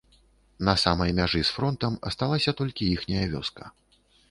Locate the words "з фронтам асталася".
1.51-2.51